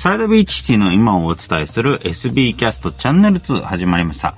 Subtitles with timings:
[0.00, 4.34] サイドビーチシティの今をお伝えする SB キャストチャンネル2始まりました。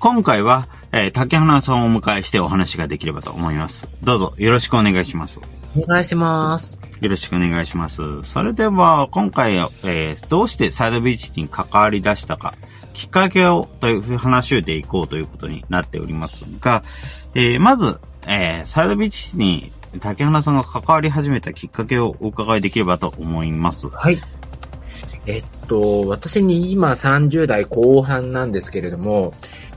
[0.00, 3.88] 今回は、えー、竹花さんをお迎えしてお話ができればと思います。
[4.02, 5.38] どうぞよろしくお願いします。
[5.76, 6.80] お願いします。
[7.00, 8.24] よろしくお願いします。
[8.24, 9.54] それでは、今回、
[9.84, 12.52] えー、どうしてサイドビーチシティに関わり出したか、
[12.92, 16.82] きっかけをという話でいこうということになっておりますが、
[17.36, 23.88] えー、まず、えー、サイドビーチシティに竹花さんが関わり始めたきっかけをお伺いできればと思います。
[23.90, 24.18] はい。
[25.26, 29.32] えっと、私に今30代後半なんですけれども、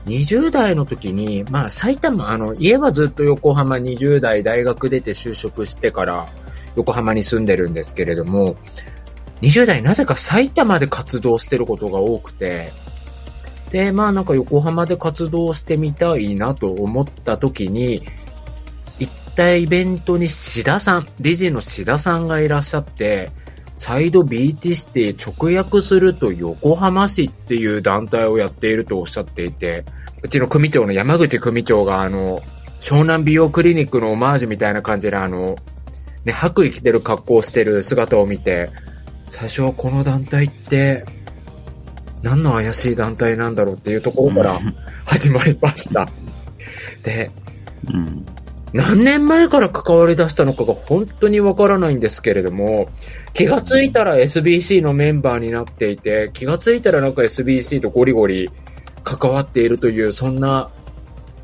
[0.06, 6.28] 20代の時に、まあ埼玉、あの、家はずっと横浜20代大学出て就職してから
[6.76, 8.56] 横浜に住んでるんですけれども、
[9.42, 12.72] 20代なぜか埼玉で活動してることが多くて、
[13.70, 18.02] で、まあなんか横浜で活動してみたいなと思った時に、
[18.98, 23.30] 行ったイベントに志田さん、理事の志田さんがいらっしゃって、
[23.78, 29.84] サイドビーチシティ直訳すると横浜市っていう団体をやっているとおっしゃっていて、
[30.20, 32.40] うちの組長の山口組長があの、
[32.80, 35.56] 湘南美容クリニックのオマージュみたいな感じであの、
[36.24, 38.68] ね、白衣着てる格好をしてる姿を見て、
[39.30, 41.06] 最初はこの団体って、
[42.22, 44.60] 何の怪しい団体なんだろうっていうところから
[45.04, 46.08] 始まりました。
[47.04, 47.30] で、
[47.94, 48.26] うん。
[48.72, 52.88] 何年前から関わり出したのかが本当にわからないんですけれども、
[53.32, 58.50] 気がついたら SBC のメンバーになっていて、気がついたらなんか SBC とゴリゴリ
[59.04, 60.70] 関わっているという、そんな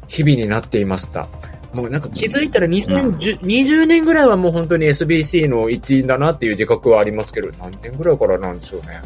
[0.07, 1.29] 日々になっていました。
[1.73, 9.03] もうなんか気づいたら2020年ぐらいはもう本当に SBC の一員だなっていう自覚はありますけど、何年ぐらいからなんでしょうね。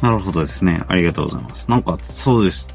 [0.00, 0.80] なるほどですね。
[0.88, 1.70] ありがとうございます。
[1.70, 2.66] なんか、そうです。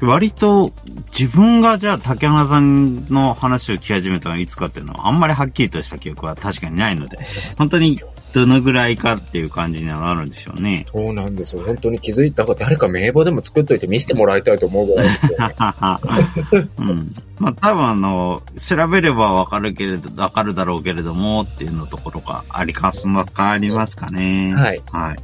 [0.00, 0.72] 割と、
[1.18, 7.18] 自分がじゃあ竹花さんの話を聞き始めたのはいつかっていうのは、あんまりはっきりとした記憶は確かにないので、
[7.56, 8.00] 本当に
[8.32, 10.84] どのぐらいかっていう感じにはなるんでしょうね。
[10.92, 11.64] そうなんですよ。
[11.64, 15.54] 本当に気づいたか誰か名簿でも作っといて見せてもらいたいと思うぐらいですよね。
[16.78, 17.14] うん。
[17.38, 24.52] まあ多分あの、調べればわかるけれど、わかるだろうけれどもっていうのところがありかす、わかりますかね。
[24.54, 24.82] はい。
[24.92, 25.16] はい。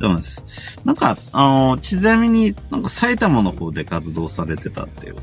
[0.00, 0.42] どうもです？
[0.84, 5.16] なんか、あの、ちなみになんか埼玉の方で活動されてたっていう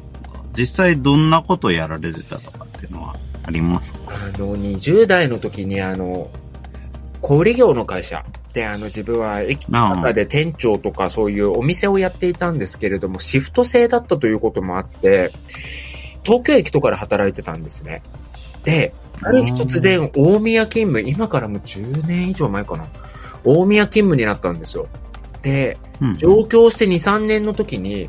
[0.57, 3.15] 実際どんなことやられてたとかっていうのは
[3.45, 3.99] ありますか？
[4.09, 6.29] あの、20代の時に、あの、
[7.25, 15.31] 小売業の会社で、あの、自分は駅の中で店長とかそういうお店をやっていたんですけれども、シフト制だったということもあって、
[16.21, 18.03] 東京駅とかで働いてたんですね。
[18.63, 18.93] で、
[19.23, 22.85] ある日突然、大宮勤務、今からもう10年以上前かな。
[23.43, 24.85] 大宮勤務になったんですよ。
[25.41, 26.17] で、うん。
[26.17, 28.05] 上京して2、3年の時に、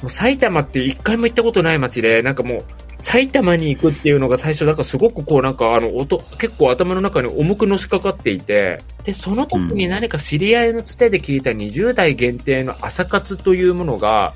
[0.00, 2.64] もう埼玉って一回も行ったことない街で、なんかもう、
[3.02, 14.34] 埼玉に行くっていうのが最初、なんかすごくこう、なんかあの、音、結構頭の中に重くのしかかっていて、で、その時に何か知り合いのつてで聞いた20代限定の朝活というものが、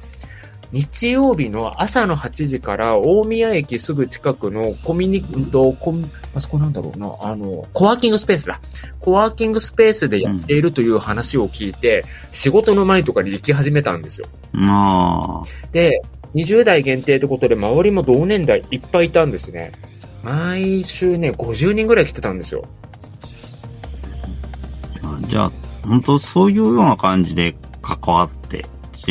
[0.75, 8.61] 日曜日の朝の8時から大宮駅すぐ近くのコミュニテと、コミあそこなんだろうな、あの、コワーキングスペースだ。
[8.99, 14.27] コワーキングスペースでやっているという話を聞いて、仕事の前とかに行き始めたんですよ。
[14.51, 16.03] まで、
[16.35, 19.73] 20代限定ってことで、周りも同年代いっぱいいたんですね。
[20.23, 22.65] 毎週ね、50人ぐらい来てたんですよ。
[25.03, 25.53] あ、じゃあ、
[25.87, 28.65] 本当そういうような感じで関わって、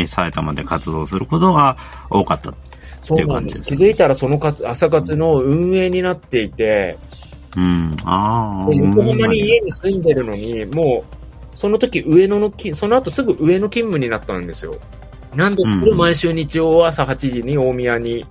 [0.07, 1.77] 埼玉で活動することが
[2.09, 2.53] 多かった。
[3.03, 3.61] そうなんです。
[3.61, 6.97] っていう感じです気づいたらその活朝活の運営になっていて、
[7.55, 7.95] うん。
[8.03, 8.69] ああ。
[8.69, 14.75] で横浜にうん家に住んでるのに、もう、その時上野のき、その後すぐ上野勤務になったんですよ。
[15.35, 18.25] なんですけど、うん毎週日曜朝8時に大宮に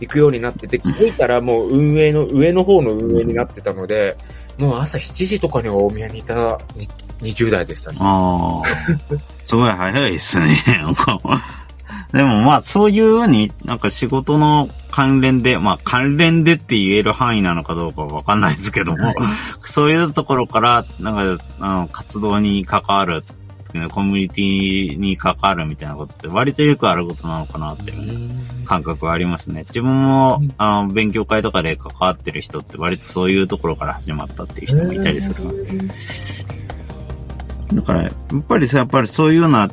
[0.00, 4.16] 行くようになってて、気づいたらもう運営の、上の方の運営になってたので、
[4.58, 6.88] もう朝7時とかには大宮にいたに
[7.20, 7.98] 20代でしたね。
[8.00, 9.16] ああ。
[9.46, 10.62] すごい早いですね。
[12.12, 19.14] でもまあそういうようになんか仕事の関連で、まあ関連でって言える範囲なのかどうかわかんないですけども、
[19.64, 23.22] そういうところからなんかあの活動に関わる、
[23.90, 29.64] コミュニティに関わるみたいなことって割とよくあることなのかなっていう感覚はありますね。
[29.68, 35.64] 自分もあの勉強会とかで関わってる人って割とそういうところから始まったっていう人もいたりするので。
[37.74, 39.70] だから、やっぱりさ、やっぱりそういうような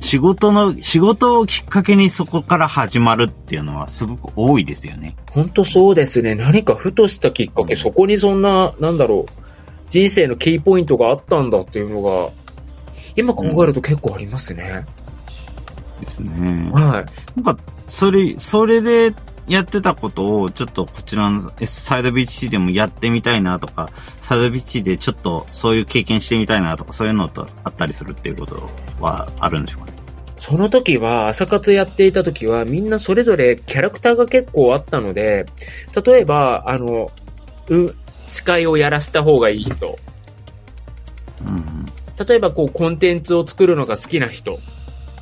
[0.00, 5.16] 仕事の、仕事をきっかけにそこから始まるっていうのはすごく多いですよね。
[5.30, 6.34] 本当そうですね。
[6.34, 9.32] 何かふとしたきっかけ、そこにそんな、なんだろう、
[9.88, 12.30] 人生のキーポイントがあったんだっていうのが、
[13.18, 14.86] 今考えると結構ありますね。
[16.00, 16.70] ですね。
[16.70, 17.04] は
[17.34, 17.56] なんか、
[17.88, 19.14] それ、それで、
[19.48, 23.88] やってたことを、ちょっとこちらのサイドビーチでもやってみたいなとか、
[24.20, 28.68] サイドビーチでちょっとそういう経験してみたいなとか、そういうのとあったりするっていうこと
[29.00, 29.96] はあるんでしょうかね？
[30.36, 35.46] その時は、朝活やっていた時は、みんなそれぞれキャラクターが結構あったので、
[36.06, 37.10] 例えば、あの、
[37.70, 37.94] う、
[38.26, 39.96] 司会をやらせた方がいい人。
[41.46, 41.77] うん。
[42.26, 44.58] 例えば、こう、コンテンツを作るのが好きな人。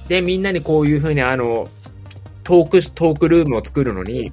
[0.09, 1.69] で、みんなにこういうふうに、あの、
[2.45, 4.33] トーク、トークルームを作るのに、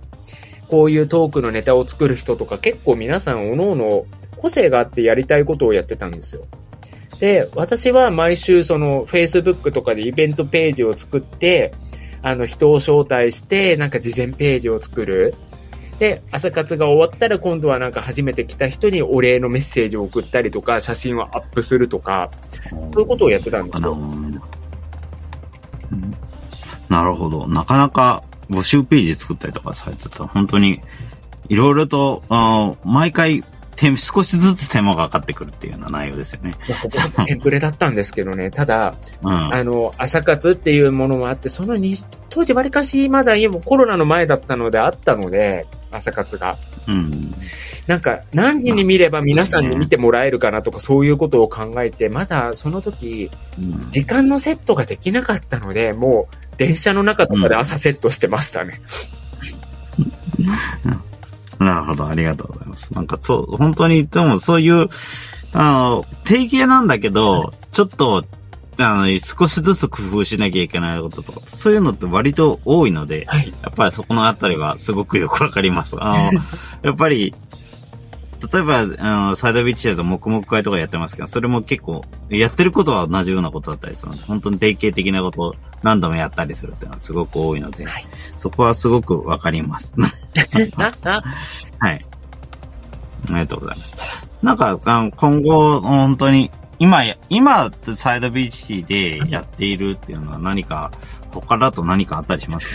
[0.70, 4.06] こういうトークのネタを作る人とか、結構皆さん、おのおの
[4.38, 6.44] 個性があってやりたいことをやってたんですよ。
[7.20, 11.74] で、私は毎週その Facebook とかでイベントページを作って、
[12.22, 15.36] あの人を招待して、なんか事前ページを作る。
[16.00, 22.30] で、朝活が終わったら今度はなんか初めて来た人にお礼のメッセージを送ったりとか、写真をアップするとか、
[22.70, 23.98] そういうことをやってたんですよ。
[26.90, 27.64] なるほどな。
[27.64, 30.82] かなか募集ページ作ったりとかされてたら、本当に、
[31.50, 33.44] いろいろと、あ毎回、
[33.98, 36.54] 少しずつ手間がかかってくるっていうような内容ですよね。
[37.28, 38.52] テンプレだったんですけどね。
[38.52, 39.54] ただ、うん。
[39.54, 41.96] あの、朝活っていうものもあって、そのに、
[42.30, 46.58] 当時わりかしまだ今コロナの前だったのであったので、朝活が。
[46.88, 47.34] うん。
[47.88, 58.82] なんか、何時に見れば皆さんに見てもらえるかなとか、そういうことを考えて、まだその時、うん時間のセットができなかったので、もう、電車の中とかで朝セットしてましたね。
[61.60, 62.63] なるほど、ありがとうございます。
[62.94, 64.90] なんかそう、本当に、でもそういう、
[65.54, 68.26] あの、定型なんだけど、ちょっと、
[68.80, 73.54] あの、少しずつ工夫しなきゃいけないこととか、そういうのって割と多いので、はい。
[73.62, 75.96] やっぱりそこのあたりはすごくよくわかります。
[76.00, 76.42] あの、
[76.82, 77.34] やっぱり、
[78.52, 78.86] 例えば、あ
[79.30, 88.06] の、サイドビーチだと黙々会とかやってますけど、それも結構、やってることは同じようなことだったりするので、本当に定型的なことを何度もやったりするっていうのはすごく多いので、はい
[88.38, 89.96] そこはすごくわかります。
[91.80, 92.06] はい。
[93.26, 94.30] ありがとうございます。
[94.42, 100.92] なんか、あの今後、本当に、今や、今、サイドビーチでやっているっていうのは何か、
[101.32, 102.70] 他だと何かあったりします？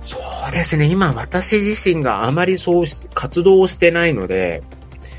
[0.00, 0.18] そ
[0.48, 0.86] うですね。
[0.86, 4.62] 今、私自身があまりそうし、活動をしてないので、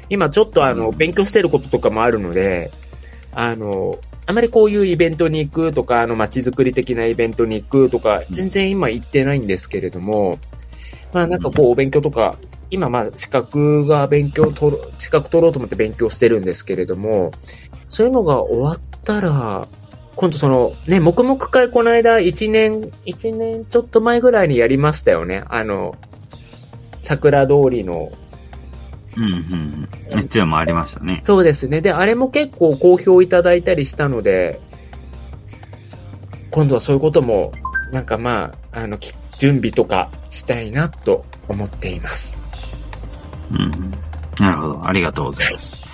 [0.09, 2.71] 今ちょっとあの、うん勉強してることとかもあるので、
[3.31, 10.37] あの、あまりこういうイベントに行くとか、あの、街づくり的なイベントに行くとか、全然今行ってないんですけれども、
[11.13, 12.35] まあなんかこう、お勉強とか、
[12.69, 17.31] 今まあ資格が勉強取ろ、資格取ろうと思って勉強してるんですけれども、
[17.87, 19.67] そういうのが終わったら、
[20.15, 25.43] 今度その、ね、黙々会この間1年、1年ちょっと前ぐらいにやりましたよね。
[25.47, 25.95] あの、
[27.01, 28.11] 桜通りの。
[29.15, 29.89] うん、うん。
[30.11, 30.19] うん。
[30.21, 31.21] っていうのもありましたね。
[31.23, 31.81] そうですね。
[31.81, 34.59] で、あれも結構好評いただいたりしたので、
[36.49, 37.51] 今度はそういうことも、
[37.91, 42.37] なんかまあ、あの、き準備とかしたいなと思っています。
[43.51, 43.71] うん。
[44.39, 44.87] なるほど。
[44.87, 45.87] ありがとうございます。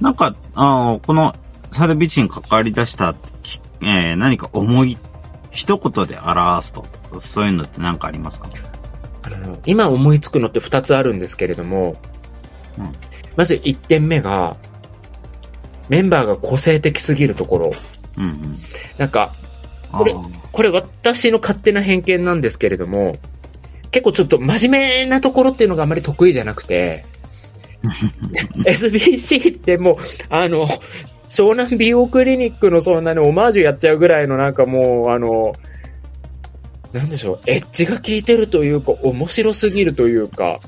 [0.00, 1.34] なんか、あの、この
[1.70, 4.96] サイドビーチに関わり出した、きえー何か思い、
[5.50, 6.86] 一言で表すと、
[7.20, 8.48] そういうのって何かありますか？
[9.22, 11.94] あの、今思いつくのって2つあるんですけれども、
[12.78, 12.92] うん
[13.36, 14.56] まず1点目が、
[15.88, 17.72] メンバーが個性的すぎるところ。
[18.16, 18.56] うんうん。
[18.96, 19.34] なんか、
[19.92, 20.14] これ
[20.52, 23.16] これ私の勝手な偏見なんですけれども、
[23.94, 27.04] 結構ちょっと真面目なところっていうのがあまり得意じゃなくて、
[28.66, 29.96] SBC ってもう、
[30.30, 30.66] あの、
[31.28, 35.52] 湘南美容クリニックのそんなにオマージュやっちゃうぐらいのなんかもう、あの、
[36.92, 40.58] なんでしょう、エッジが効いてるというか、面白すぎるというか、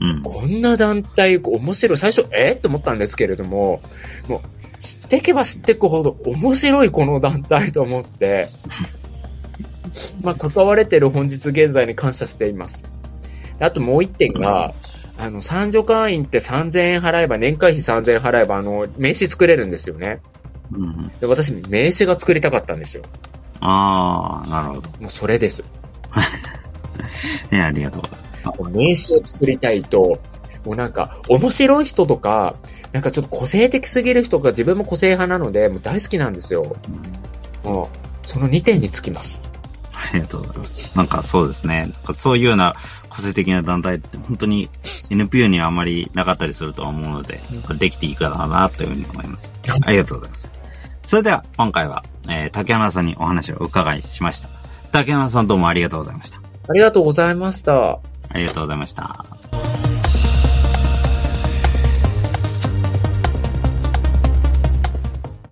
[0.00, 0.22] うん。
[0.24, 1.96] こんな団体、面白い。
[1.96, 2.54] 最初、え？
[2.58, 3.80] って思ったんですけれども、
[4.26, 8.48] もう、知っていけば知っていくほど面白いこの団体と思って、
[10.22, 12.82] まあ、関われてる本日現在に感謝しています。
[13.58, 14.74] であともう一点が、
[15.16, 20.20] あの、参助会員って3000円払えば、年会費3000円払えば、あの、名刺作れるんですよね。
[20.72, 21.08] うんうん。
[21.20, 23.04] で私、名刺が作りたかったんですよ。
[23.60, 24.90] ああ、なるほど。
[25.00, 25.62] もうそれです。
[27.50, 28.62] えありがとうございます。
[28.76, 30.18] 名刺を作りたいと、
[30.64, 32.56] もうなんか、面白い人とか、
[32.92, 36.76] なんかちょっと個性的すぎる人が自分も個性派なので、もう大好きなんですよ。
[37.62, 39.42] もう、その2点につきます。
[40.10, 40.96] ありがとうございます。
[40.96, 41.82] なんかそうですね。
[41.82, 42.74] なんかそういうような
[43.08, 44.68] 個性的な団体って本当に
[45.10, 47.40] NPO にはあまりなかったりするとは思うので、
[47.78, 49.52] できていいかなというふうに思います。
[49.84, 50.50] ありがとうございます。
[51.04, 54.48] それでは今回は、えー竹花さんにお話をお伺いしました。
[54.92, 56.40] 竹花さんどうもありがとうございました。
[56.68, 58.00] ありがとうございました。
[58.30, 59.43] ありがとうございました。